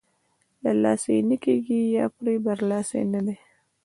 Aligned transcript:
له 0.63 0.71
لاسه 0.83 1.09
یې 1.15 1.21
نه 1.29 1.37
کېږي 1.43 1.79
یا 1.97 2.05
پرې 2.17 2.35
برلاسۍ 2.45 3.01
نه 3.13 3.19
دی. 3.25 3.37